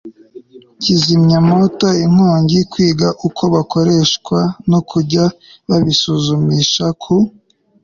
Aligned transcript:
kuzimya 0.83 1.37
inkongi, 2.05 2.59
kwiga 2.71 3.07
uko 3.27 3.43
bikoreshwa 3.55 4.39
no 4.69 4.79
kujya 4.89 5.23
babisuzumisha 5.67 6.85
ku 7.01 7.13